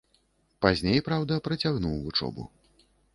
[0.65, 2.47] Пазней, праўда, працягнуў вучобу.